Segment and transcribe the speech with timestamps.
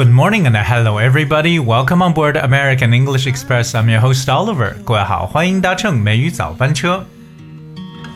[0.00, 1.58] Good morning and hello everybody.
[1.58, 3.74] Welcome on board American English Express.
[3.74, 4.72] I'm your host Oliver.
[4.82, 7.04] 各位好，欢迎搭乘美语早班车。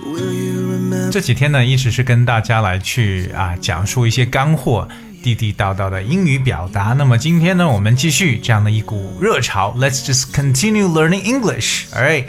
[0.03, 1.11] Will you remember?
[1.11, 4.89] 这几天呢，一直是跟大家来去啊讲述一些干货。
[5.23, 6.95] 地地道道的英语表达。
[6.99, 11.87] 那么今天呢，我们继续这样的一股热潮，Let's just continue learning English.
[11.95, 12.25] Alright，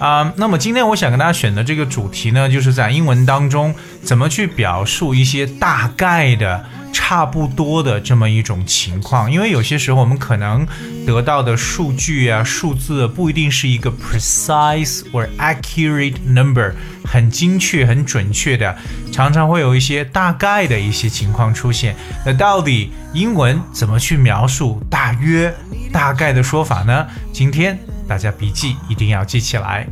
[0.00, 6.64] 啊、那么今天我想跟大家选的这个主题呢，就是在英文当中怎么去表述一些大概的。
[6.92, 10.66] 差不多的这么一种情况，因为有些时候我们可能
[11.06, 16.72] 得到的数据啊、数字不一定是一个 precise or accurate number，
[17.04, 18.76] 很精确、很准确的，
[19.12, 21.96] 常常会有一些大概的一些情况出现。
[22.24, 25.52] 那到底英文怎么去描述大约、
[25.92, 27.06] 大概的说法呢？
[27.32, 29.86] 今天大家笔记一定要记起来。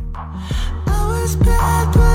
[0.85, 2.08] I was bad,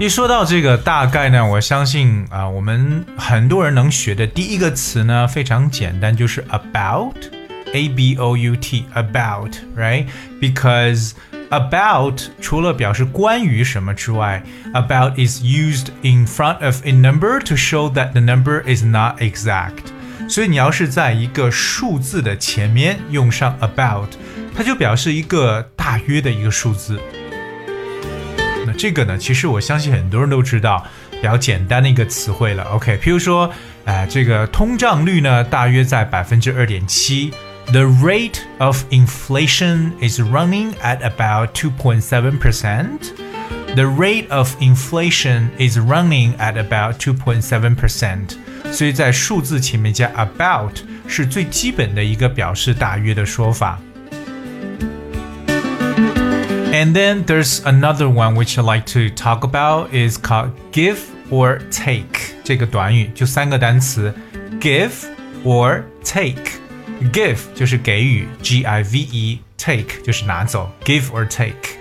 [0.00, 11.10] 一说到这个大概呢，我相信啊、我们很多人能学的第一个词呢非常简单，就是 about，a b o u t，about，right？Because
[11.50, 14.42] about 除了表示关于什么之外
[14.72, 19.90] ，about is used in front of a number to show that the number is not exact。
[20.30, 24.08] 所以你要是在一个数字的前面用上 about，
[24.56, 26.98] 它就表示一个大约的一个数字。
[28.80, 32.64] 这个呢，其实我相信很多人都知道，比较简单的一个词汇了。
[32.72, 33.52] OK，譬如说，
[33.84, 37.30] 呃，这个通胀率呢，大约在百分之二点七。
[37.66, 43.12] The rate of inflation is running at about two point seven percent.
[43.74, 48.38] The rate of inflation is running at about two point seven percent.
[48.72, 53.78] 所以在数字前面加 about 是最基本的一个表示大约的说法。
[56.79, 60.97] And then there's another one which I like to talk about is called give
[61.31, 64.13] or take 这个短语就三个单词，
[64.59, 64.91] give
[65.43, 71.77] or take。give 就是给予，G I V E，take 就是拿走，give or take。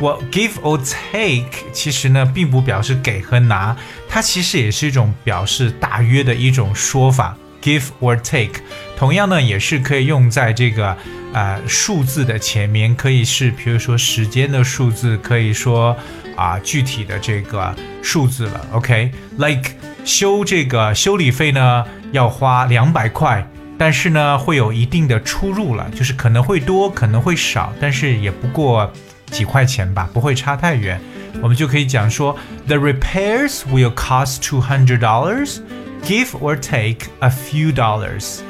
[0.00, 3.76] 我 give or take 其实呢并不表示给和拿，
[4.08, 7.36] 它其实也是一种表示大约的一种说法。
[7.62, 8.60] give or take，
[8.99, 10.95] 同样呢也是可以用在这个
[11.31, 15.95] 呃数字的前面，可以是比如说时间的数字，可以说
[16.35, 18.65] 啊、具体的这个数字了。
[18.73, 19.71] OK，like、
[20.03, 23.47] 修这个修理费呢要花两百块。
[23.77, 28.91] 但是呢，会有一定的出入了，就是可能会多，可能会少，但是也不过
[29.27, 30.99] 几块钱吧，不会差太远。
[31.41, 35.59] 我们就可以讲说，The repairs will cost two hundred dollars,
[36.03, 38.41] give or take a few dollars.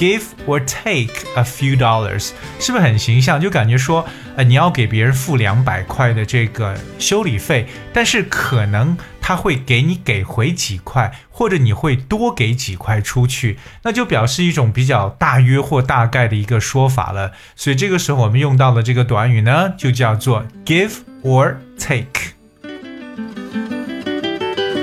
[0.00, 3.38] Give or take a few dollars，是不是很形象？
[3.38, 17.32] 就感觉说，呃，你要给别人付两百块的这个修理费，但是可能他会给你给回几块，或者你会多给几块出去，那就表示一种比较大约或大概的一个说法了。
[17.54, 22.39] 所以这个时候我们用到的这个短语呢，就叫做 give or take。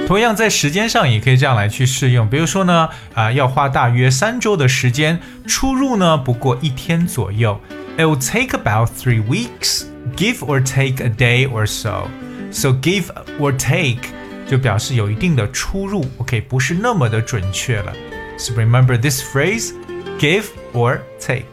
[0.08, 7.60] 同样在时间上也可以这样来去适用，比如说呢，啊、要花大约三周的时间，出入呢不过一天左右。
[7.98, 9.84] It will take about three weeks,
[10.16, 12.08] give or take a day or so.
[12.54, 13.08] So give
[13.38, 14.10] or take
[14.50, 17.92] 就表示有一定的出入，OK，不是那么的准确了。
[18.38, 19.74] So remember this phrase,
[20.20, 21.44] give or take.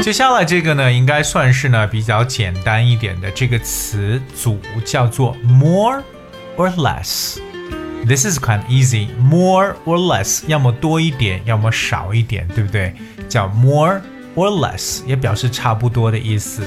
[0.01, 6.03] 接下来这个呢，应该算是呢比较简单一点的这个词组，叫做 more
[6.57, 9.07] or less。This is kind of easy.
[9.17, 12.93] More or less，要么多一点，要么少一点，对不对？
[13.27, 13.99] 叫 more
[14.35, 16.61] or less，也表示差不多的意思。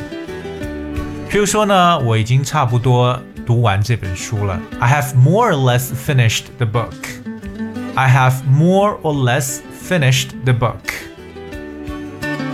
[1.30, 4.60] 譬如说呢，我已经差不多读完这本书了。
[4.80, 6.92] I have more or less finished the book.
[7.94, 10.91] I have more or less finished the book.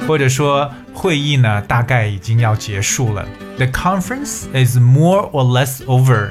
[0.09, 3.27] 或者说会议呢大概已经要结束了。
[3.57, 6.31] The conference is more or less over.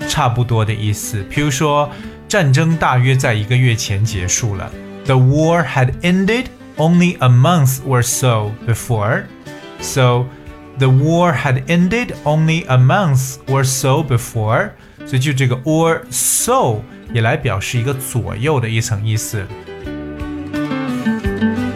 [0.09, 1.25] 差不多的意思。
[1.31, 1.91] 譬如说，
[2.29, 4.71] 战争大约在一个月前结束了。
[5.05, 6.47] The war had ended
[6.77, 9.25] only a month or so before.
[9.81, 10.27] So
[10.79, 14.71] the war had ended only a month or so before，
[15.07, 16.83] 所以就这个 or so
[17.13, 19.45] 也来表示一个左右的一层意思。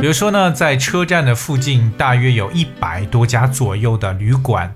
[0.02, 4.74] 比如说呢，在车站的附近大约有一百多家左右的旅馆。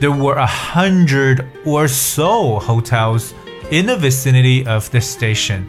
[0.00, 3.30] There were a hundred or so hotels
[3.72, 5.64] in the vicinity of the station.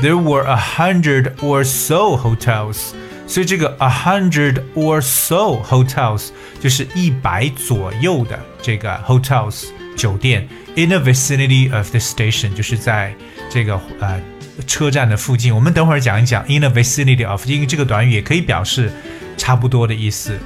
[0.00, 2.92] There were a hundred or so hotels.
[3.26, 6.28] 所以这个 a hundred or so hotels
[6.58, 9.66] 就是一百左右的这个 hotels
[10.00, 13.14] 酒店 in the vicinity of the station 就是在
[13.50, 14.18] 这个呃
[14.66, 15.54] 车站的附近。
[15.54, 18.90] 我们等会儿讲一讲 in the vicinity of，因为这个短语也可以表示
[19.36, 20.38] 差不多的意思。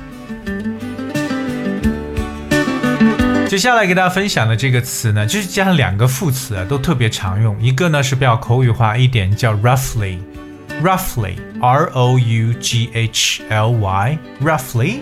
[3.49, 7.57] 接下来给大家分享的这个词呢，就是加上两个副词啊，都特别常用。
[7.62, 14.99] 一个呢是比较口语化一点，叫 roughly，roughly，r o u g h l y，roughly。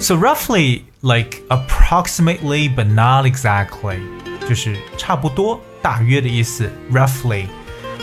[0.00, 3.98] So roughly like approximately but not exactly，
[4.48, 6.70] 就是差不多、大约的意思。
[6.92, 7.46] roughly，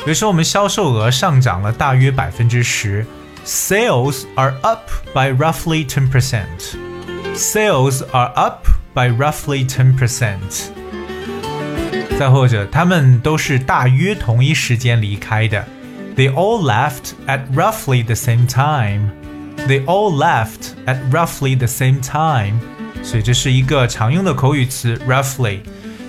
[0.04, 3.06] 比如说我们销售额上涨了大约百分之十，
[3.46, 6.76] Sales are up by roughly ten percent.
[7.36, 10.70] Sales are up by roughly ten percent。
[12.18, 15.66] 再或者，他们都是大约同一时间离开的。
[16.16, 19.10] They all left at roughly the same time.
[19.68, 22.60] They all left at roughly the same time.
[23.02, 25.60] 所以这是一个常用的口语词，roughly。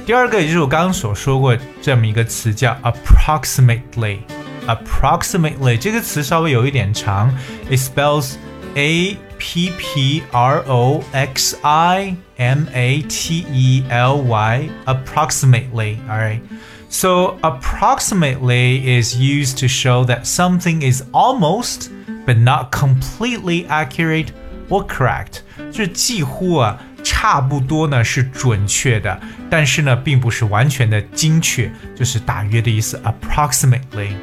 [0.07, 7.33] 第二个，也就是我刚刚所说过这么一个词，叫 approximately。approximately 这个词稍微有一点长，
[7.71, 8.35] it spells
[8.75, 15.97] a p p r o x i m a t e l y approximately.
[16.09, 16.41] All right.
[16.89, 21.91] So approximately is used to show that something is almost
[22.29, 24.29] but not completely accurate
[24.69, 25.41] or correct.
[25.71, 33.01] 就是几乎啊，差不多呢是准确的，但是呢并不是完全的精确，就是大约的意思。
[33.05, 34.15] Approximately。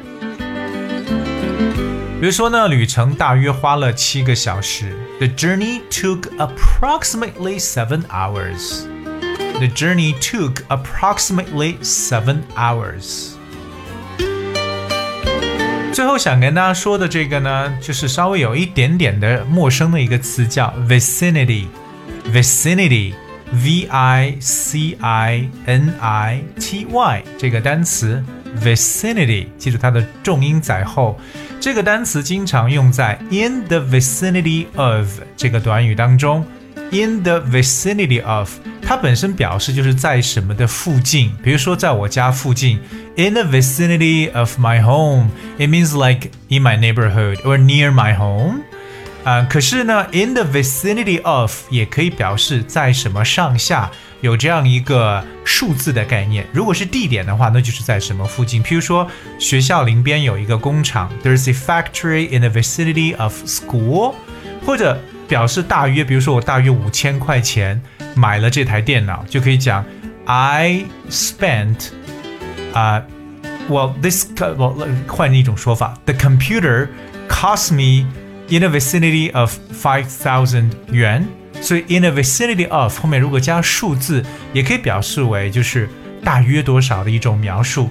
[2.20, 4.92] 比如说呢，旅程大约花了七个小时。
[5.18, 8.84] The journey took approximately seven hours.
[9.58, 13.34] The journey took approximately seven hours.
[15.93, 21.65] 最后想跟大家说的这个呢，就是稍微有一点点的陌生的一个词，叫 vicinity。
[22.31, 28.23] vicinity，v i c i n i t y 这个单词
[28.61, 31.19] vicinity，记住它的重音在后。
[31.59, 36.45] 这个单词经常用在 in the vicinity of 这个短语当中。
[36.91, 38.49] in the vicinity of，
[38.87, 42.79] 它本身表示就是在什么的附近，比如说在我家附近
[43.17, 48.61] ，in the vicinity of my home，it means like in my neighborhood or near my home。
[49.25, 53.91] 啊，可是呢，in the vicinity of 也可以表示在什么上下，
[54.21, 56.45] 有这样一个数字的概念。
[56.53, 58.63] 如果是地点的话，那就是在什么附近。
[58.63, 59.05] 譬如说，
[59.37, 64.13] 学校邻边有一个工厂，there's a factory in the vicinity of school，
[64.65, 67.81] 或者表示大约，比如说我大约五千块钱
[68.15, 69.83] 买了这台电脑，就可以讲
[70.25, 71.89] I spent
[72.73, 73.01] 啊、
[73.69, 76.87] uh,，well this well 换一种说法，the computer
[77.29, 78.07] cost me。
[78.49, 81.27] in the vicinity of five thousand 元，
[81.59, 85.89] 所以 in the vicinity of 后面如果加数字，也可以表示为就是
[86.23, 87.89] 大约多少的一种描述。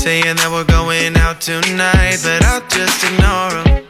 [0.00, 3.84] Saying that we're going out tonight, but I'll just ignore them.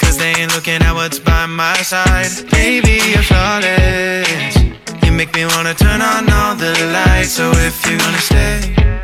[0.00, 2.32] Cause they ain't looking at what's by my side.
[2.50, 4.56] Baby, you're flawless.
[5.04, 7.32] You make me wanna turn on all the lights.
[7.32, 9.01] So if you're gonna stay.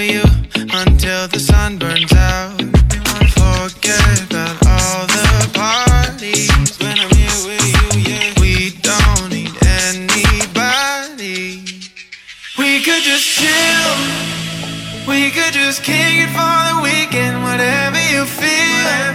[0.00, 0.22] you
[0.54, 2.56] until the sun burns out.
[3.34, 8.00] Forget about all the parties when I'm here with you.
[8.06, 9.54] Yeah, we don't need
[9.90, 11.64] anybody.
[12.58, 13.92] We could just chill.
[15.08, 19.14] We could just kick it for the weekend, whatever you feel.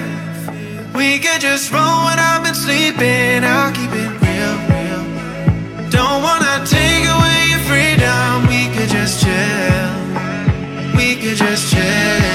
[0.95, 3.43] We could just roll when I've been sleeping.
[3.43, 5.03] I'll keep it real, real.
[5.89, 8.47] Don't wanna take away your freedom.
[8.47, 9.62] We could just chill.
[11.55, 12.32] question